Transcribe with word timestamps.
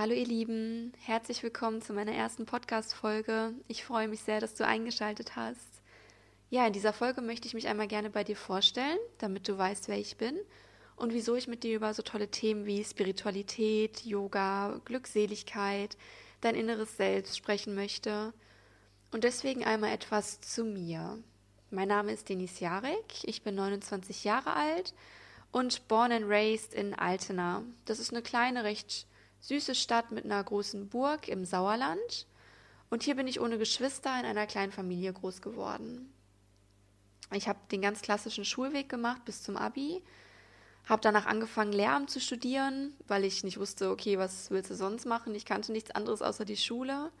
Hallo 0.00 0.14
ihr 0.14 0.26
Lieben, 0.26 0.92
herzlich 1.00 1.42
willkommen 1.42 1.82
zu 1.82 1.92
meiner 1.92 2.12
ersten 2.12 2.46
Podcast-Folge. 2.46 3.52
Ich 3.66 3.84
freue 3.84 4.06
mich 4.06 4.20
sehr, 4.20 4.38
dass 4.38 4.54
du 4.54 4.64
eingeschaltet 4.64 5.34
hast. 5.34 5.82
Ja, 6.50 6.64
in 6.68 6.72
dieser 6.72 6.92
Folge 6.92 7.20
möchte 7.20 7.48
ich 7.48 7.54
mich 7.54 7.66
einmal 7.66 7.88
gerne 7.88 8.08
bei 8.08 8.22
dir 8.22 8.36
vorstellen, 8.36 8.98
damit 9.18 9.48
du 9.48 9.58
weißt, 9.58 9.88
wer 9.88 9.98
ich 9.98 10.16
bin 10.16 10.38
und 10.94 11.12
wieso 11.12 11.34
ich 11.34 11.48
mit 11.48 11.64
dir 11.64 11.74
über 11.74 11.92
so 11.94 12.02
tolle 12.02 12.28
Themen 12.28 12.64
wie 12.64 12.84
Spiritualität, 12.84 14.04
Yoga, 14.04 14.80
Glückseligkeit, 14.84 15.96
dein 16.42 16.54
inneres 16.54 16.96
Selbst 16.96 17.36
sprechen 17.36 17.74
möchte. 17.74 18.32
Und 19.10 19.24
deswegen 19.24 19.64
einmal 19.64 19.90
etwas 19.90 20.40
zu 20.40 20.62
mir. 20.62 21.18
Mein 21.72 21.88
Name 21.88 22.12
ist 22.12 22.28
Denis 22.28 22.60
Jarek, 22.60 23.24
ich 23.24 23.42
bin 23.42 23.56
29 23.56 24.22
Jahre 24.22 24.52
alt 24.52 24.94
und 25.50 25.88
born 25.88 26.12
and 26.12 26.26
raised 26.28 26.72
in 26.72 26.94
Altena. 26.94 27.64
Das 27.84 27.98
ist 27.98 28.12
eine 28.12 28.22
kleine, 28.22 28.62
recht 28.62 29.08
süße 29.40 29.74
Stadt 29.74 30.10
mit 30.10 30.24
einer 30.24 30.42
großen 30.42 30.88
Burg 30.88 31.28
im 31.28 31.44
Sauerland. 31.44 32.26
Und 32.90 33.02
hier 33.02 33.16
bin 33.16 33.26
ich 33.26 33.40
ohne 33.40 33.58
Geschwister 33.58 34.18
in 34.18 34.26
einer 34.26 34.46
kleinen 34.46 34.72
Familie 34.72 35.12
groß 35.12 35.42
geworden. 35.42 36.12
Ich 37.32 37.48
habe 37.48 37.58
den 37.70 37.82
ganz 37.82 38.00
klassischen 38.00 38.44
Schulweg 38.44 38.88
gemacht 38.88 39.24
bis 39.24 39.42
zum 39.42 39.56
Abi, 39.56 40.02
habe 40.86 41.02
danach 41.02 41.26
angefangen, 41.26 41.72
Lehramt 41.72 42.08
zu 42.08 42.20
studieren, 42.20 42.94
weil 43.06 43.24
ich 43.24 43.44
nicht 43.44 43.58
wusste, 43.58 43.90
okay, 43.90 44.18
was 44.18 44.50
willst 44.50 44.70
du 44.70 44.74
sonst 44.74 45.04
machen? 45.04 45.34
Ich 45.34 45.44
kannte 45.44 45.70
nichts 45.70 45.90
anderes 45.90 46.22
außer 46.22 46.46
die 46.46 46.56
Schule. 46.56 47.12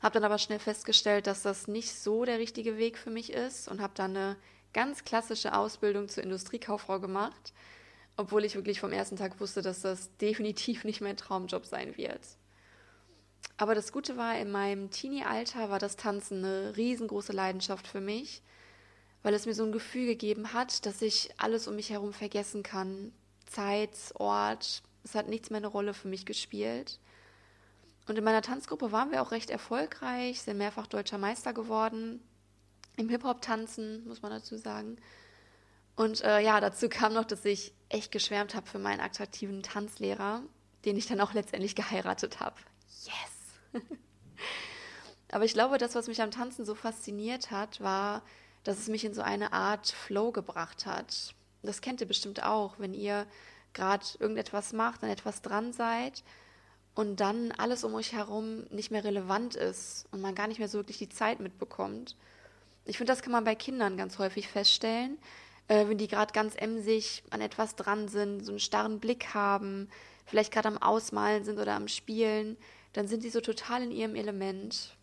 Habe 0.00 0.14
dann 0.14 0.24
aber 0.24 0.38
schnell 0.38 0.58
festgestellt, 0.58 1.28
dass 1.28 1.42
das 1.42 1.68
nicht 1.68 1.94
so 1.94 2.24
der 2.24 2.40
richtige 2.40 2.76
Weg 2.76 2.98
für 2.98 3.10
mich 3.10 3.32
ist 3.32 3.68
und 3.68 3.80
habe 3.80 3.92
dann 3.94 4.16
eine 4.16 4.36
ganz 4.72 5.04
klassische 5.04 5.54
Ausbildung 5.54 6.08
zur 6.08 6.24
Industriekauffrau 6.24 6.98
gemacht 6.98 7.52
obwohl 8.18 8.44
ich 8.44 8.56
wirklich 8.56 8.80
vom 8.80 8.92
ersten 8.92 9.16
Tag 9.16 9.38
wusste, 9.40 9.62
dass 9.62 9.80
das 9.80 10.14
definitiv 10.16 10.82
nicht 10.82 11.00
mein 11.00 11.16
Traumjob 11.16 11.64
sein 11.64 11.96
wird. 11.96 12.20
Aber 13.56 13.76
das 13.76 13.92
Gute 13.92 14.16
war, 14.16 14.36
in 14.36 14.50
meinem 14.50 14.90
Teenie-Alter 14.90 15.70
war 15.70 15.78
das 15.78 15.94
Tanzen 15.96 16.44
eine 16.44 16.76
riesengroße 16.76 17.32
Leidenschaft 17.32 17.86
für 17.86 18.00
mich, 18.00 18.42
weil 19.22 19.34
es 19.34 19.46
mir 19.46 19.54
so 19.54 19.64
ein 19.64 19.70
Gefühl 19.70 20.06
gegeben 20.06 20.52
hat, 20.52 20.84
dass 20.84 21.00
ich 21.00 21.30
alles 21.38 21.68
um 21.68 21.76
mich 21.76 21.90
herum 21.90 22.12
vergessen 22.12 22.64
kann. 22.64 23.12
Zeit, 23.46 23.92
Ort, 24.14 24.82
es 25.04 25.14
hat 25.14 25.28
nichts 25.28 25.50
mehr 25.50 25.58
eine 25.58 25.68
Rolle 25.68 25.94
für 25.94 26.08
mich 26.08 26.26
gespielt. 26.26 26.98
Und 28.08 28.18
in 28.18 28.24
meiner 28.24 28.42
Tanzgruppe 28.42 28.90
waren 28.90 29.12
wir 29.12 29.22
auch 29.22 29.30
recht 29.30 29.48
erfolgreich, 29.48 30.42
sind 30.42 30.58
mehrfach 30.58 30.88
deutscher 30.88 31.18
Meister 31.18 31.52
geworden. 31.52 32.20
Im 32.96 33.08
Hip-Hop-Tanzen, 33.10 34.08
muss 34.08 34.22
man 34.22 34.32
dazu 34.32 34.56
sagen. 34.56 34.98
Und 35.98 36.22
äh, 36.22 36.38
ja, 36.38 36.60
dazu 36.60 36.88
kam 36.88 37.12
noch, 37.12 37.24
dass 37.24 37.44
ich 37.44 37.72
echt 37.88 38.12
geschwärmt 38.12 38.54
habe 38.54 38.68
für 38.68 38.78
meinen 38.78 39.00
attraktiven 39.00 39.64
Tanzlehrer, 39.64 40.42
den 40.84 40.96
ich 40.96 41.08
dann 41.08 41.20
auch 41.20 41.34
letztendlich 41.34 41.74
geheiratet 41.74 42.38
habe. 42.38 42.54
Yes! 43.02 43.82
Aber 45.32 45.44
ich 45.44 45.54
glaube, 45.54 45.76
das, 45.76 45.96
was 45.96 46.06
mich 46.06 46.22
am 46.22 46.30
Tanzen 46.30 46.64
so 46.64 46.76
fasziniert 46.76 47.50
hat, 47.50 47.80
war, 47.80 48.22
dass 48.62 48.78
es 48.78 48.86
mich 48.86 49.04
in 49.04 49.12
so 49.12 49.22
eine 49.22 49.52
Art 49.52 49.88
Flow 49.88 50.30
gebracht 50.30 50.86
hat. 50.86 51.34
Das 51.64 51.80
kennt 51.80 52.00
ihr 52.00 52.06
bestimmt 52.06 52.44
auch, 52.44 52.78
wenn 52.78 52.94
ihr 52.94 53.26
gerade 53.72 54.06
irgendetwas 54.20 54.72
macht, 54.72 55.02
an 55.02 55.10
etwas 55.10 55.42
dran 55.42 55.72
seid 55.72 56.22
und 56.94 57.16
dann 57.16 57.50
alles 57.58 57.82
um 57.82 57.96
euch 57.96 58.12
herum 58.12 58.68
nicht 58.70 58.92
mehr 58.92 59.02
relevant 59.02 59.56
ist 59.56 60.06
und 60.12 60.20
man 60.20 60.36
gar 60.36 60.46
nicht 60.46 60.60
mehr 60.60 60.68
so 60.68 60.78
wirklich 60.78 60.98
die 60.98 61.08
Zeit 61.08 61.40
mitbekommt. 61.40 62.14
Ich 62.84 62.98
finde, 62.98 63.12
das 63.12 63.20
kann 63.20 63.32
man 63.32 63.42
bei 63.42 63.56
Kindern 63.56 63.96
ganz 63.96 64.20
häufig 64.20 64.46
feststellen, 64.46 65.18
äh, 65.68 65.86
wenn 65.86 65.98
die 65.98 66.08
gerade 66.08 66.32
ganz 66.32 66.54
emsig 66.56 67.22
an 67.30 67.40
etwas 67.40 67.76
dran 67.76 68.08
sind, 68.08 68.44
so 68.44 68.52
einen 68.52 68.58
starren 68.58 69.00
Blick 69.00 69.34
haben, 69.34 69.88
vielleicht 70.26 70.52
gerade 70.52 70.68
am 70.68 70.78
Ausmalen 70.78 71.44
sind 71.44 71.58
oder 71.58 71.74
am 71.74 71.88
Spielen, 71.88 72.56
dann 72.94 73.06
sind 73.06 73.22
sie 73.22 73.30
so 73.30 73.40
total 73.40 73.82
in 73.82 73.90
ihrem 73.90 74.14
Element. 74.14 74.96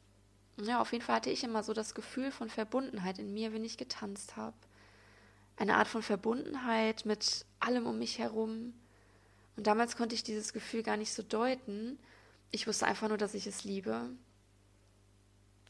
Ja, 0.57 0.81
auf 0.81 0.91
jeden 0.91 1.03
Fall 1.03 1.17
hatte 1.17 1.29
ich 1.29 1.43
immer 1.43 1.63
so 1.63 1.73
das 1.73 1.93
Gefühl 1.93 2.31
von 2.31 2.49
Verbundenheit 2.49 3.19
in 3.19 3.33
mir, 3.33 3.53
wenn 3.53 3.63
ich 3.63 3.77
getanzt 3.77 4.35
habe. 4.35 4.55
Eine 5.57 5.75
Art 5.75 5.87
von 5.87 6.01
Verbundenheit 6.01 7.05
mit 7.05 7.45
allem 7.59 7.85
um 7.85 7.99
mich 7.99 8.19
herum. 8.19 8.73
Und 9.55 9.67
damals 9.67 9.95
konnte 9.95 10.15
ich 10.15 10.23
dieses 10.23 10.51
Gefühl 10.51 10.83
gar 10.83 10.97
nicht 10.97 11.13
so 11.13 11.23
deuten. 11.23 11.97
Ich 12.51 12.67
wusste 12.67 12.85
einfach 12.85 13.07
nur, 13.07 13.17
dass 13.17 13.35
ich 13.35 13.47
es 13.47 13.63
liebe. 13.63 14.09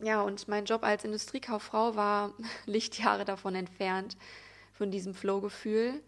Ja, 0.02 0.22
und 0.22 0.48
mein 0.48 0.66
Job 0.66 0.84
als 0.84 1.04
Industriekauffrau 1.04 1.96
war 1.96 2.34
Lichtjahre 2.66 3.26
davon 3.26 3.56
entfernt 3.56 4.18
von 4.76 4.92
diesem 4.92 5.14
Flow-Gefühl. 5.14 6.02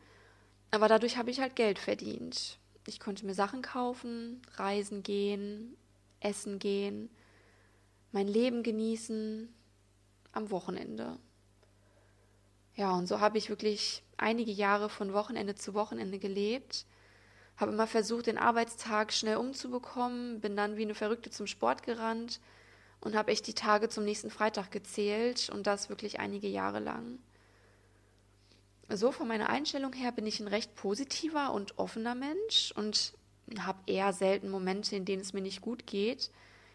Aber 0.72 0.88
dadurch 0.88 1.18
habe 1.18 1.32
ich 1.32 1.40
halt 1.40 1.56
Geld 1.56 1.80
verdient. 1.80 2.60
Ich 2.86 3.00
konnte 3.00 3.26
mir 3.26 3.34
Sachen 3.34 3.62
kaufen, 3.62 4.42
reisen 4.56 5.04
gehen, 5.04 5.76
essen 6.20 6.60
gehen, 6.60 7.10
mein 8.12 8.28
Leben 8.28 8.64
genießen 8.64 9.54
am 10.32 10.52
Wochenende. 10.52 11.18
Ja, 12.76 12.92
und 12.92 13.08
so 13.08 13.20
habe 13.20 13.38
ich 13.38 13.50
wirklich 13.50 14.04
einige 14.18 14.52
Jahre 14.52 14.90
von 14.90 15.14
Wochenende 15.14 15.56
zu 15.56 15.74
Wochenende 15.74 16.20
gelebt, 16.20 16.86
habe 17.58 17.72
immer 17.72 17.88
versucht, 17.88 18.28
den 18.28 18.38
Arbeitstag 18.38 19.12
schnell 19.12 19.38
umzubekommen, 19.38 20.42
bin 20.42 20.56
dann 20.56 20.78
wie 20.78 20.84
eine 20.84 20.96
Verrückte 20.96 21.32
zum 21.32 21.48
Sport 21.48 21.84
gerannt 21.84 22.40
und 23.02 23.16
habe 23.16 23.32
echt 23.32 23.48
die 23.48 23.56
Tage 23.56 23.90
zum 23.90 24.06
nächsten 24.06 24.30
Freitag 24.30 24.72
gezählt 24.72 25.50
und 25.50 25.66
das 25.68 25.90
wirklich 25.90 26.20
einige 26.20 26.48
Jahre 26.48 26.80
lang 26.80 27.20
so 28.90 29.12
von 29.12 29.28
meiner 29.28 29.50
Einstellung 29.50 29.94
her 29.94 30.12
bin 30.12 30.26
ich 30.26 30.40
ein 30.40 30.48
recht 30.48 30.76
positiver 30.76 31.54
und 31.54 31.78
offener 31.78 32.16
Mensch 32.16 32.72
und 32.76 33.14
habe 33.60 33.80
eher 33.86 34.14
selten 34.14 34.50
Momente, 34.50 34.96
in 34.96 35.06
denen 35.06 35.22
es 35.22 35.34
mir 35.34 35.42
nicht 35.42 35.62
gut 35.62 35.86
geht. 35.86 36.32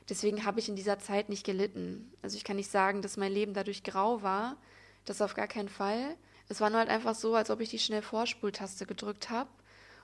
Deswegen 0.09 0.45
habe 0.45 0.61
ich 0.61 0.69
in 0.69 0.77
dieser 0.77 0.99
Zeit 0.99 1.29
nicht 1.29 1.45
gelitten. 1.45 2.13
Also 2.23 2.37
ich 2.37 2.45
kann 2.45 2.57
nicht 2.57 2.71
sagen, 2.71 3.03
dass 3.03 3.17
mein 3.17 3.33
Leben 3.33 3.55
dadurch 3.55 3.83
grau 3.83 4.23
war. 4.23 4.57
Das 5.05 5.23
auf 5.23 5.35
gar 5.35 5.49
keinen 5.49 5.69
Fall. 5.69 6.17
Es 6.49 6.61
war 6.61 6.71
nur 6.71 6.81
halt 6.81 6.91
einfach 6.91 7.15
so, 7.15 7.35
als 7.35 7.51
ob 7.51 7.61
ich 7.61 7.71
die 7.71 7.79
schnell 7.79 8.03
Vorspultaste 8.03 8.85
gedrückt 8.85 9.31
habe, 9.31 9.49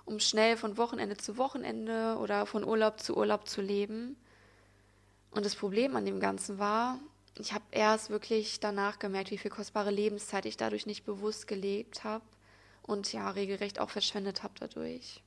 um 0.05 0.21
schnell 0.21 0.57
von 0.57 0.77
Wochenende 0.77 1.17
zu 1.17 1.37
Wochenende 1.37 2.17
oder 2.21 2.47
von 2.47 2.65
Urlaub 2.65 3.01
zu 3.01 3.17
Urlaub 3.17 3.49
zu 3.49 3.61
leben. 3.61 4.17
Und 5.31 5.45
das 5.45 5.57
Problem 5.57 5.95
an 5.97 6.07
dem 6.07 6.21
Ganzen 6.21 6.59
war, 6.59 7.01
ich 7.41 7.53
habe 7.53 7.65
erst 7.71 8.11
wirklich 8.11 8.61
danach 8.61 8.99
gemerkt, 8.99 9.31
wie 9.31 9.39
viel 9.39 9.51
kostbare 9.51 9.91
Lebenszeit 9.91 10.47
ich 10.47 10.57
dadurch 10.57 10.87
nicht 10.87 11.05
bewusst 11.05 11.47
gelebt 11.47 12.05
habe 12.05 12.25
und 12.83 13.13
ja, 13.13 13.31
regelrecht 13.31 13.81
auch 13.81 13.91
verschwendet 13.91 14.43
habe 14.43 14.55
dadurch. 14.59 15.23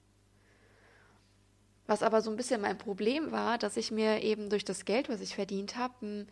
Was 1.87 2.03
aber 2.03 2.21
so 2.21 2.31
ein 2.31 2.37
bisschen 2.37 2.61
mein 2.61 2.77
Problem 2.77 3.31
war, 3.31 3.57
dass 3.57 3.77
ich 3.77 3.91
mir 3.91 4.21
eben 4.21 4.49
durch 4.49 4.65
das 4.65 4.85
Geld, 4.85 5.09
was 5.09 5.21
ich 5.21 5.35
verdient 5.35 5.75
habe, 5.75 5.93
einen 6.01 6.29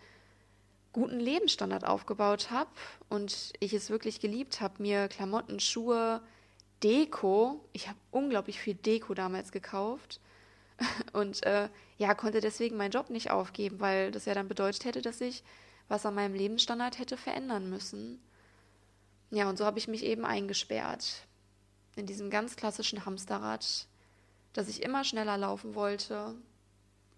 guten 0.93 1.19
Lebensstandard 1.19 1.85
aufgebaut 1.85 2.49
habe 2.49 2.71
und 3.09 3.53
ich 3.59 3.73
es 3.73 3.89
wirklich 3.89 4.19
geliebt 4.19 4.61
habe, 4.61 4.81
mir 4.81 5.07
Klamotten, 5.07 5.59
Schuhe, 5.59 6.21
Deko, 6.83 7.63
ich 7.73 7.87
habe 7.87 7.99
unglaublich 8.11 8.59
viel 8.59 8.75
Deko 8.75 9.13
damals 9.13 9.51
gekauft 9.51 10.19
und 11.13 11.45
äh, 11.45 11.69
ja, 11.97 12.13
konnte 12.15 12.39
deswegen 12.41 12.77
meinen 12.77 12.91
Job 12.91 13.09
nicht 13.09 13.29
aufgeben, 13.29 13.79
weil 13.79 14.11
das 14.11 14.25
ja 14.25 14.33
dann 14.33 14.47
bedeutet 14.47 14.85
hätte, 14.85 15.01
dass 15.01 15.21
ich 15.21 15.43
was 15.89 16.05
an 16.05 16.15
meinem 16.15 16.35
Lebensstandard 16.35 16.97
hätte 16.99 17.17
verändern 17.17 17.69
müssen. 17.69 18.21
Ja, 19.31 19.49
und 19.49 19.57
so 19.57 19.65
habe 19.65 19.79
ich 19.79 19.87
mich 19.87 20.03
eben 20.03 20.23
eingesperrt 20.23 21.27
in 21.95 22.05
diesem 22.05 22.29
ganz 22.29 22.55
klassischen 22.55 23.05
Hamsterrad, 23.05 23.87
dass 24.53 24.69
ich 24.69 24.81
immer 24.83 25.03
schneller 25.03 25.37
laufen 25.37 25.75
wollte. 25.75 26.35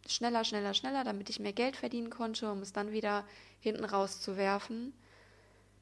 Schneller, 0.07 0.43
schneller, 0.43 0.73
schneller, 0.73 1.03
damit 1.03 1.29
ich 1.29 1.39
mehr 1.39 1.53
Geld 1.53 1.75
verdienen 1.75 2.09
konnte, 2.09 2.51
um 2.51 2.59
es 2.61 2.73
dann 2.73 2.91
wieder 2.91 3.23
hinten 3.59 3.85
rauszuwerfen. 3.85 4.93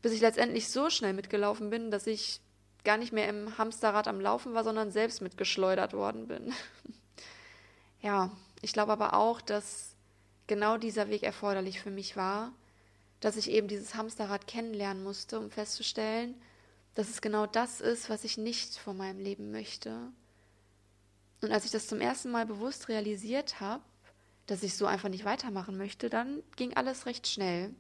Bis 0.02 0.12
ich 0.12 0.22
letztendlich 0.22 0.70
so 0.70 0.90
schnell 0.90 1.14
mitgelaufen 1.14 1.70
bin, 1.70 1.92
dass 1.92 2.06
ich 2.08 2.42
gar 2.84 2.98
nicht 2.98 3.14
mehr 3.14 3.28
im 3.30 3.58
Hamsterrad 3.58 4.08
am 4.08 4.20
Laufen 4.20 4.54
war, 4.54 4.64
sondern 4.64 4.92
selbst 4.92 5.22
mitgeschleudert 5.22 5.94
worden 5.94 6.28
bin. 6.28 6.54
ja, 8.02 8.32
ich 8.62 8.74
glaube 8.74 8.92
aber 8.92 9.14
auch, 9.14 9.42
dass 9.42 9.96
genau 10.48 10.78
dieser 10.78 11.10
Weg 11.10 11.24
erforderlich 11.24 11.80
für 11.80 11.92
mich 11.92 12.16
war, 12.18 12.52
dass 13.20 13.38
ich 13.38 13.50
eben 13.50 13.68
dieses 13.68 13.96
Hamsterrad 13.96 14.48
kennenlernen 14.48 15.04
musste, 15.04 15.40
um 15.40 15.52
festzustellen, 15.52 16.36
dass 16.96 17.10
es 17.10 17.22
genau 17.22 17.46
das 17.46 17.82
ist, 17.82 18.10
was 18.10 18.24
ich 18.24 18.38
nicht 18.38 18.78
von 18.78 18.98
meinem 18.98 19.20
Leben 19.20 19.52
möchte. 19.52 20.12
Und 21.42 21.52
als 21.52 21.66
ich 21.66 21.72
das 21.72 21.88
zum 21.88 22.02
ersten 22.02 22.32
Mal 22.32 22.46
bewusst 22.46 22.90
realisiert 22.90 23.60
habe, 23.60 23.84
dass 24.46 24.64
ich 24.64 24.76
so 24.76 24.86
einfach 24.86 25.10
nicht 25.10 25.26
weitermachen 25.26 25.78
möchte, 25.78 26.10
dann 26.10 26.44
ging 26.56 26.76
alles 26.76 27.06
recht 27.06 27.28
schnell. 27.28 27.74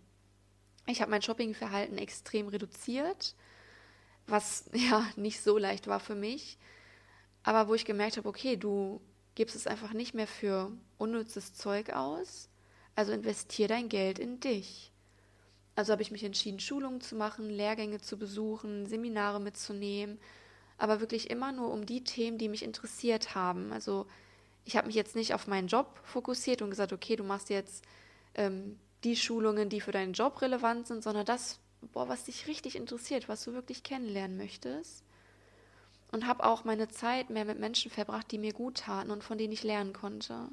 Ich 0.86 1.02
habe 1.02 1.12
mein 1.12 1.22
Shoppingverhalten 1.22 1.98
extrem 1.98 2.48
reduziert, 2.48 3.36
was 4.28 4.66
ja 4.74 5.06
nicht 5.16 5.42
so 5.42 5.58
leicht 5.58 5.88
war 5.88 6.00
für 6.00 6.16
mich, 6.16 6.58
aber 7.44 7.68
wo 7.68 7.74
ich 7.74 7.86
gemerkt 7.86 8.18
habe, 8.18 8.30
okay, 8.30 8.56
du 8.56 9.02
gibst 9.36 9.56
es 9.56 9.68
einfach 9.68 9.94
nicht 9.94 10.14
mehr 10.14 10.28
für 10.28 10.72
unnützes 10.98 11.54
Zeug 11.54 11.92
aus, 11.92 12.50
also 12.96 13.12
investier 13.12 13.68
dein 13.68 13.90
Geld 13.90 14.20
in 14.20 14.40
dich. 14.40 14.92
Also 15.80 15.94
habe 15.94 16.02
ich 16.02 16.12
mich 16.12 16.26
entschieden, 16.26 16.60
Schulungen 16.60 17.00
zu 17.00 17.16
machen, 17.16 17.50
Lehrgänge 17.50 18.02
zu 18.02 18.18
besuchen, 18.18 18.86
Seminare 18.86 19.40
mitzunehmen, 19.40 20.20
aber 20.78 21.00
wirklich 21.00 21.30
immer 21.30 21.54
nur 21.54 21.72
um 21.72 21.86
die 21.86 22.04
Themen, 22.04 22.38
die 22.38 22.50
mich 22.50 22.64
interessiert 22.64 23.34
haben. 23.34 23.72
Also 23.72 24.06
ich 24.66 24.76
habe 24.76 24.88
mich 24.88 24.96
jetzt 24.98 25.16
nicht 25.16 25.34
auf 25.34 25.48
meinen 25.48 25.70
Job 25.70 25.98
fokussiert 26.04 26.62
und 26.62 26.70
gesagt, 26.70 26.92
okay, 26.92 27.16
du 27.16 27.24
machst 27.24 27.50
jetzt 27.50 27.86
ähm, 28.36 28.78
die 29.06 29.16
Schulungen, 29.16 29.70
die 29.70 29.80
für 29.80 29.94
deinen 29.94 30.12
Job 30.12 30.42
relevant 30.42 30.86
sind, 30.86 31.02
sondern 31.02 31.26
das, 31.26 31.60
boah, 31.94 32.10
was 32.10 32.26
dich 32.26 32.48
richtig 32.48 32.76
interessiert, 32.76 33.30
was 33.30 33.46
du 33.46 33.54
wirklich 33.54 33.82
kennenlernen 33.82 34.36
möchtest. 34.36 35.06
Und 36.12 36.28
habe 36.28 36.44
auch 36.44 36.66
meine 36.66 36.90
Zeit 36.90 37.30
mehr 37.30 37.46
mit 37.46 37.58
Menschen 37.58 37.90
verbracht, 37.90 38.30
die 38.34 38.38
mir 38.38 38.52
gut 38.52 38.80
taten 38.80 39.12
und 39.12 39.24
von 39.24 39.38
denen 39.38 39.54
ich 39.54 39.64
lernen 39.64 39.94
konnte. 39.94 40.50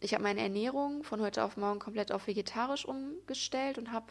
Ich 0.00 0.14
habe 0.14 0.22
meine 0.22 0.40
Ernährung 0.40 1.04
von 1.04 1.20
heute 1.20 1.44
auf 1.44 1.58
morgen 1.58 1.78
komplett 1.78 2.10
auf 2.10 2.26
vegetarisch 2.26 2.86
umgestellt 2.86 3.76
und 3.76 3.92
habe 3.92 4.06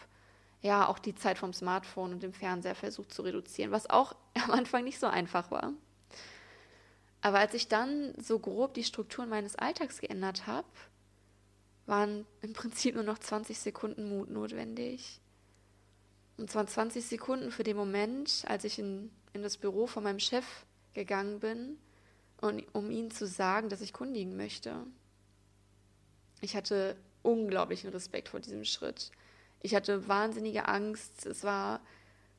ja 0.61 0.87
auch 0.87 0.99
die 0.99 1.15
Zeit 1.15 1.39
vom 1.39 1.51
Smartphone 1.51 2.13
und 2.13 2.21
dem 2.21 2.33
Fernseher 2.33 2.75
versucht 2.75 3.11
zu 3.11 3.23
reduzieren, 3.23 3.71
was 3.71 3.89
auch 3.89 4.15
am 4.43 4.51
Anfang 4.51 4.83
nicht 4.83 4.99
so 4.99 5.07
einfach 5.07 5.49
war. 5.49 5.73
Aber 7.21 7.39
als 7.39 7.53
ich 7.55 7.67
dann 7.67 8.13
so 8.21 8.39
grob 8.39 8.75
die 8.75 8.83
Strukturen 8.83 9.29
meines 9.29 9.55
Alltags 9.55 9.99
geändert 9.99 10.47
habe, 10.47 10.67
waren 11.85 12.25
im 12.41 12.53
Prinzip 12.53 12.93
nur 12.93 13.03
noch 13.03 13.17
20 13.17 13.57
Sekunden 13.57 14.09
Mut 14.09 14.29
notwendig. 14.29 15.19
Und 16.37 16.51
zwar 16.51 16.67
20 16.67 17.03
Sekunden 17.03 17.51
für 17.51 17.63
den 17.63 17.75
Moment, 17.75 18.45
als 18.47 18.63
ich 18.63 18.77
in, 18.79 19.11
in 19.33 19.41
das 19.41 19.57
Büro 19.57 19.87
von 19.87 20.03
meinem 20.03 20.19
Chef 20.19 20.45
gegangen 20.93 21.39
bin, 21.39 21.77
und, 22.41 22.63
um 22.73 22.89
ihm 22.89 23.11
zu 23.11 23.27
sagen, 23.27 23.67
dass 23.67 23.81
ich 23.81 23.91
kundigen 23.91 24.37
möchte. 24.37 24.85
Ich 26.41 26.55
hatte 26.55 26.95
unglaublichen 27.21 27.89
Respekt 27.89 28.29
vor 28.29 28.39
diesem 28.39 28.63
Schritt. 28.63 29.11
Ich 29.61 29.75
hatte 29.75 30.07
wahnsinnige 30.07 30.67
Angst. 30.67 31.25
Es 31.25 31.43
war 31.43 31.81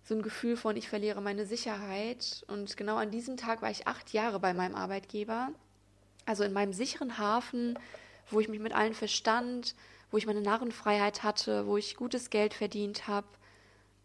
so 0.04 0.14
ein 0.14 0.22
Gefühl 0.22 0.56
von, 0.56 0.76
ich 0.76 0.88
verliere 0.88 1.20
meine 1.20 1.46
Sicherheit. 1.46 2.44
Und 2.48 2.76
genau 2.76 2.96
an 2.96 3.10
diesem 3.10 3.36
Tag 3.36 3.62
war 3.62 3.70
ich 3.70 3.86
acht 3.86 4.12
Jahre 4.12 4.40
bei 4.40 4.54
meinem 4.54 4.74
Arbeitgeber. 4.74 5.50
Also 6.26 6.44
in 6.44 6.52
meinem 6.52 6.72
sicheren 6.72 7.18
Hafen, 7.18 7.78
wo 8.30 8.40
ich 8.40 8.48
mich 8.48 8.60
mit 8.60 8.72
allen 8.72 8.94
verstand, 8.94 9.74
wo 10.10 10.16
ich 10.16 10.26
meine 10.26 10.40
Narrenfreiheit 10.40 11.22
hatte, 11.22 11.66
wo 11.66 11.76
ich 11.76 11.96
gutes 11.96 12.30
Geld 12.30 12.54
verdient 12.54 13.06
habe. 13.06 13.26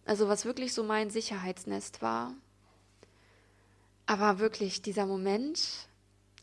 Also 0.05 0.27
was 0.27 0.45
wirklich 0.45 0.73
so 0.73 0.83
mein 0.83 1.09
Sicherheitsnest 1.09 2.01
war. 2.01 2.33
Aber 4.05 4.39
wirklich 4.39 4.81
dieser 4.81 5.05
Moment, 5.05 5.87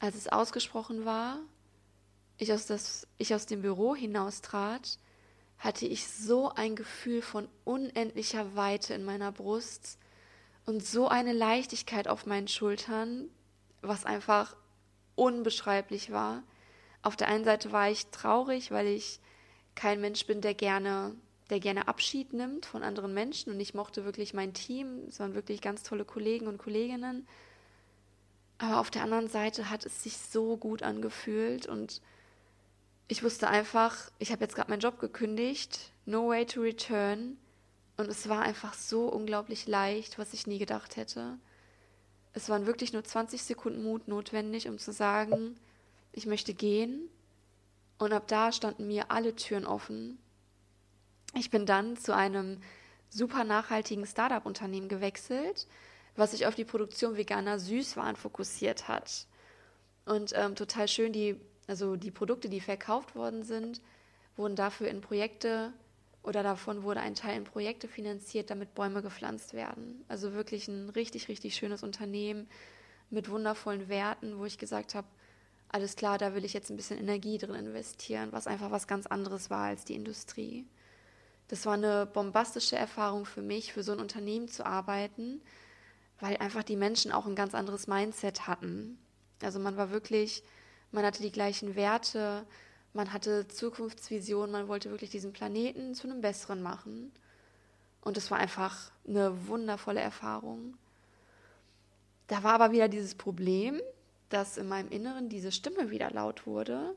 als 0.00 0.16
es 0.16 0.28
ausgesprochen 0.28 1.04
war, 1.04 1.38
ich 2.42 2.52
aus, 2.52 2.66
das, 2.66 3.06
ich 3.18 3.34
aus 3.34 3.46
dem 3.46 3.62
Büro 3.62 3.94
hinaustrat, 3.94 4.98
hatte 5.58 5.86
ich 5.86 6.08
so 6.08 6.50
ein 6.50 6.74
Gefühl 6.74 7.22
von 7.22 7.48
unendlicher 7.64 8.56
Weite 8.56 8.94
in 8.94 9.04
meiner 9.04 9.30
Brust 9.30 9.98
und 10.66 10.84
so 10.84 11.08
eine 11.08 11.32
Leichtigkeit 11.32 12.08
auf 12.08 12.26
meinen 12.26 12.48
Schultern, 12.48 13.28
was 13.80 14.04
einfach 14.04 14.56
unbeschreiblich 15.14 16.10
war. 16.10 16.42
Auf 17.02 17.16
der 17.16 17.28
einen 17.28 17.44
Seite 17.44 17.70
war 17.70 17.90
ich 17.90 18.06
traurig, 18.06 18.72
weil 18.72 18.88
ich 18.88 19.20
kein 19.74 20.00
Mensch 20.00 20.26
bin, 20.26 20.40
der 20.40 20.54
gerne, 20.54 21.14
der 21.50 21.60
gerne 21.60 21.86
Abschied 21.86 22.32
nimmt 22.32 22.66
von 22.66 22.82
anderen 22.82 23.14
Menschen 23.14 23.52
und 23.52 23.60
ich 23.60 23.74
mochte 23.74 24.04
wirklich 24.04 24.34
mein 24.34 24.54
Team, 24.54 25.04
es 25.08 25.20
waren 25.20 25.34
wirklich 25.34 25.60
ganz 25.60 25.84
tolle 25.84 26.04
Kollegen 26.04 26.48
und 26.48 26.58
Kolleginnen. 26.58 27.26
Aber 28.58 28.80
auf 28.80 28.90
der 28.90 29.02
anderen 29.02 29.28
Seite 29.28 29.70
hat 29.70 29.86
es 29.86 30.02
sich 30.02 30.16
so 30.16 30.56
gut 30.56 30.82
angefühlt 30.82 31.66
und 31.66 32.00
ich 33.08 33.22
wusste 33.22 33.48
einfach, 33.48 34.10
ich 34.18 34.32
habe 34.32 34.42
jetzt 34.42 34.54
gerade 34.54 34.70
meinen 34.70 34.80
Job 34.80 34.98
gekündigt, 34.98 35.92
no 36.06 36.28
way 36.28 36.46
to 36.46 36.60
return. 36.60 37.36
Und 37.96 38.08
es 38.08 38.28
war 38.28 38.42
einfach 38.42 38.74
so 38.74 39.06
unglaublich 39.06 39.66
leicht, 39.66 40.18
was 40.18 40.32
ich 40.32 40.46
nie 40.46 40.58
gedacht 40.58 40.96
hätte. 40.96 41.38
Es 42.32 42.48
waren 42.48 42.66
wirklich 42.66 42.92
nur 42.92 43.04
20 43.04 43.42
Sekunden 43.42 43.82
Mut 43.82 44.08
notwendig, 44.08 44.68
um 44.68 44.78
zu 44.78 44.92
sagen, 44.92 45.56
ich 46.12 46.26
möchte 46.26 46.54
gehen. 46.54 47.08
Und 47.98 48.12
ab 48.12 48.26
da 48.26 48.50
standen 48.50 48.86
mir 48.86 49.10
alle 49.10 49.36
Türen 49.36 49.66
offen. 49.66 50.18
Ich 51.34 51.50
bin 51.50 51.66
dann 51.66 51.96
zu 51.96 52.14
einem 52.14 52.60
super 53.10 53.44
nachhaltigen 53.44 54.06
Startup-Unternehmen 54.06 54.88
gewechselt, 54.88 55.66
was 56.16 56.32
sich 56.32 56.46
auf 56.46 56.54
die 56.54 56.64
Produktion 56.64 57.16
veganer 57.16 57.58
Süßwaren 57.58 58.16
fokussiert 58.16 58.88
hat. 58.88 59.26
Und 60.04 60.32
ähm, 60.34 60.56
total 60.56 60.88
schön, 60.88 61.12
die 61.12 61.38
also 61.72 61.96
die 61.96 62.10
Produkte, 62.10 62.50
die 62.50 62.60
verkauft 62.60 63.14
worden 63.14 63.44
sind, 63.44 63.80
wurden 64.36 64.56
dafür 64.56 64.88
in 64.88 65.00
Projekte 65.00 65.72
oder 66.22 66.42
davon 66.42 66.82
wurde 66.82 67.00
ein 67.00 67.14
Teil 67.14 67.38
in 67.38 67.44
Projekte 67.44 67.88
finanziert, 67.88 68.50
damit 68.50 68.74
Bäume 68.74 69.00
gepflanzt 69.00 69.54
werden. 69.54 70.04
Also 70.06 70.34
wirklich 70.34 70.68
ein 70.68 70.90
richtig, 70.90 71.28
richtig 71.28 71.56
schönes 71.56 71.82
Unternehmen 71.82 72.46
mit 73.08 73.30
wundervollen 73.30 73.88
Werten, 73.88 74.38
wo 74.38 74.44
ich 74.44 74.58
gesagt 74.58 74.94
habe, 74.94 75.06
alles 75.70 75.96
klar, 75.96 76.18
da 76.18 76.34
will 76.34 76.44
ich 76.44 76.52
jetzt 76.52 76.68
ein 76.68 76.76
bisschen 76.76 76.98
Energie 76.98 77.38
drin 77.38 77.54
investieren, 77.54 78.32
was 78.32 78.46
einfach 78.46 78.70
was 78.70 78.86
ganz 78.86 79.06
anderes 79.06 79.48
war 79.48 79.64
als 79.64 79.86
die 79.86 79.94
Industrie. 79.94 80.66
Das 81.48 81.64
war 81.64 81.72
eine 81.72 82.04
bombastische 82.04 82.76
Erfahrung 82.76 83.24
für 83.24 83.40
mich, 83.40 83.72
für 83.72 83.82
so 83.82 83.92
ein 83.92 84.00
Unternehmen 84.00 84.48
zu 84.48 84.66
arbeiten, 84.66 85.40
weil 86.20 86.36
einfach 86.36 86.64
die 86.64 86.76
Menschen 86.76 87.12
auch 87.12 87.24
ein 87.24 87.34
ganz 87.34 87.54
anderes 87.54 87.86
Mindset 87.86 88.46
hatten. 88.46 88.98
Also 89.42 89.58
man 89.58 89.78
war 89.78 89.90
wirklich 89.90 90.42
man 90.92 91.04
hatte 91.04 91.22
die 91.22 91.32
gleichen 91.32 91.74
Werte, 91.74 92.46
man 92.92 93.12
hatte 93.12 93.48
Zukunftsvisionen, 93.48 94.52
man 94.52 94.68
wollte 94.68 94.90
wirklich 94.90 95.10
diesen 95.10 95.32
Planeten 95.32 95.94
zu 95.94 96.08
einem 96.08 96.20
besseren 96.20 96.62
machen. 96.62 97.10
Und 98.02 98.16
es 98.16 98.30
war 98.30 98.38
einfach 98.38 98.90
eine 99.06 99.48
wundervolle 99.48 100.00
Erfahrung. 100.00 100.76
Da 102.26 102.42
war 102.42 102.54
aber 102.54 102.72
wieder 102.72 102.88
dieses 102.88 103.14
Problem, 103.14 103.80
dass 104.28 104.56
in 104.56 104.68
meinem 104.68 104.90
Inneren 104.90 105.28
diese 105.28 105.52
Stimme 105.52 105.90
wieder 105.90 106.10
laut 106.10 106.46
wurde, 106.46 106.94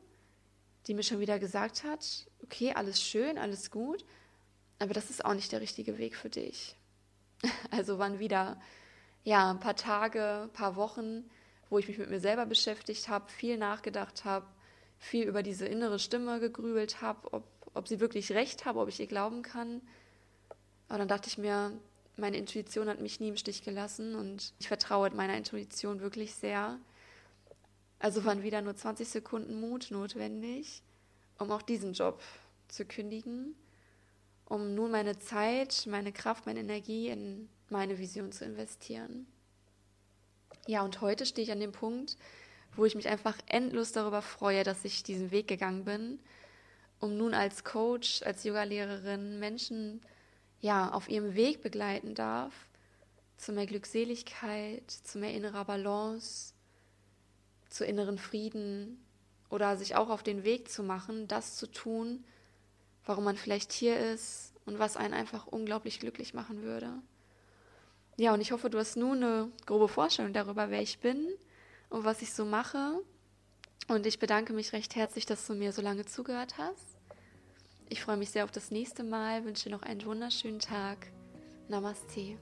die 0.87 0.93
mir 0.93 1.03
schon 1.03 1.19
wieder 1.19 1.39
gesagt 1.39 1.83
hat, 1.83 2.27
okay, 2.43 2.73
alles 2.73 3.01
schön, 3.01 3.37
alles 3.37 3.71
gut, 3.71 4.05
aber 4.79 4.93
das 4.93 5.09
ist 5.09 5.23
auch 5.23 5.33
nicht 5.33 5.51
der 5.51 5.61
richtige 5.61 5.97
Weg 5.97 6.15
für 6.15 6.29
dich. 6.29 6.75
Also 7.71 7.99
waren 7.99 8.19
wieder 8.19 8.59
ja 9.23 9.51
ein 9.51 9.59
paar 9.59 9.75
Tage, 9.75 10.43
ein 10.43 10.53
paar 10.53 10.75
Wochen, 10.75 11.29
wo 11.69 11.77
ich 11.77 11.87
mich 11.87 11.97
mit 11.97 12.09
mir 12.09 12.19
selber 12.19 12.45
beschäftigt 12.45 13.09
habe, 13.09 13.29
viel 13.31 13.57
nachgedacht 13.57 14.25
habe, 14.25 14.45
viel 14.99 15.27
über 15.27 15.43
diese 15.43 15.65
innere 15.65 15.99
Stimme 15.99 16.39
gegrübelt 16.39 17.01
habe, 17.01 17.33
ob, 17.33 17.43
ob 17.73 17.87
sie 17.87 17.99
wirklich 17.99 18.31
recht 18.31 18.65
habe, 18.65 18.79
ob 18.79 18.89
ich 18.89 18.99
ihr 18.99 19.07
glauben 19.07 19.41
kann. 19.41 19.81
Aber 20.87 20.99
dann 20.99 21.07
dachte 21.07 21.27
ich 21.27 21.37
mir, 21.37 21.71
meine 22.17 22.37
Intuition 22.37 22.87
hat 22.87 23.01
mich 23.01 23.19
nie 23.19 23.29
im 23.29 23.37
Stich 23.37 23.63
gelassen 23.63 24.15
und 24.15 24.53
ich 24.59 24.67
vertraue 24.67 25.09
meiner 25.11 25.35
Intuition 25.35 25.99
wirklich 25.99 26.35
sehr. 26.35 26.79
Also 27.99 28.23
waren 28.25 28.43
wieder 28.43 28.61
nur 28.61 28.75
20 28.75 29.07
Sekunden 29.07 29.59
Mut 29.59 29.87
notwendig, 29.89 30.83
um 31.39 31.51
auch 31.51 31.61
diesen 31.61 31.93
Job 31.93 32.21
zu 32.67 32.85
kündigen, 32.85 33.55
um 34.45 34.75
nun 34.75 34.91
meine 34.91 35.17
Zeit, 35.17 35.87
meine 35.89 36.11
Kraft, 36.11 36.45
meine 36.45 36.59
Energie 36.59 37.09
in 37.09 37.49
meine 37.69 37.97
Vision 37.97 38.31
zu 38.31 38.45
investieren. 38.45 39.27
Ja, 40.67 40.83
und 40.83 41.01
heute 41.01 41.25
stehe 41.25 41.43
ich 41.43 41.51
an 41.51 41.59
dem 41.59 41.71
Punkt, 41.71 42.17
wo 42.75 42.85
ich 42.85 42.95
mich 42.95 43.07
einfach 43.07 43.37
endlos 43.45 43.91
darüber 43.91 44.21
freue, 44.21 44.63
dass 44.63 44.83
ich 44.83 45.03
diesen 45.03 45.29
Weg 45.29 45.47
gegangen 45.47 45.85
bin, 45.85 46.19
um 46.99 47.17
nun 47.17 47.35
als 47.35 47.63
Coach, 47.63 48.23
als 48.23 48.43
Yogalehrerin 48.43 49.39
Menschen 49.39 50.01
ja 50.61 50.91
auf 50.91 51.07
ihrem 51.07 51.35
Weg 51.35 51.61
begleiten 51.61 52.15
darf 52.15 52.53
zu 53.37 53.51
mehr 53.51 53.67
Glückseligkeit, 53.67 54.89
zu 54.89 55.19
mehr 55.19 55.33
innerer 55.33 55.65
Balance, 55.65 56.53
zu 57.69 57.85
inneren 57.85 58.17
Frieden 58.17 59.05
oder 59.49 59.77
sich 59.77 59.95
auch 59.95 60.09
auf 60.09 60.23
den 60.23 60.43
Weg 60.43 60.71
zu 60.71 60.81
machen, 60.81 61.27
das 61.27 61.57
zu 61.57 61.67
tun, 61.67 62.23
warum 63.05 63.25
man 63.25 63.37
vielleicht 63.37 63.71
hier 63.71 63.99
ist 63.99 64.53
und 64.65 64.79
was 64.79 64.97
einen 64.97 65.13
einfach 65.13 65.45
unglaublich 65.45 65.99
glücklich 65.99 66.33
machen 66.33 66.63
würde. 66.63 66.89
Ja, 68.17 68.33
und 68.33 68.41
ich 68.41 68.51
hoffe, 68.51 68.69
du 68.69 68.77
hast 68.77 68.95
nun 68.95 69.23
eine 69.23 69.51
grobe 69.65 69.87
Vorstellung 69.87 70.31
darüber, 70.31 70.69
wer 70.69 70.81
ich 70.81 70.99
bin 70.99 71.27
und 71.89 72.05
was 72.05 72.21
ich 72.21 72.33
so 72.33 72.45
mache. 72.45 73.01
Und 73.87 74.05
ich 74.05 74.19
bedanke 74.19 74.53
mich 74.53 74.73
recht 74.73 74.95
herzlich, 74.95 75.25
dass 75.25 75.45
du 75.45 75.53
mir 75.53 75.71
so 75.71 75.81
lange 75.81 76.05
zugehört 76.05 76.57
hast. 76.57 76.97
Ich 77.89 78.01
freue 78.01 78.17
mich 78.17 78.31
sehr 78.31 78.45
auf 78.45 78.51
das 78.51 78.71
nächste 78.71 79.03
Mal, 79.03 79.45
wünsche 79.45 79.65
dir 79.65 79.75
noch 79.75 79.83
einen 79.83 80.03
wunderschönen 80.05 80.59
Tag. 80.59 81.11
Namaste. 81.67 82.37